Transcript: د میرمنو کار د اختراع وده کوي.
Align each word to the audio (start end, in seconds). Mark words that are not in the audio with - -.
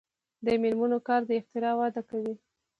د 0.45 0.47
میرمنو 0.61 0.99
کار 1.07 1.21
د 1.27 1.31
اختراع 1.39 1.73
وده 1.79 2.01
کوي. 2.09 2.33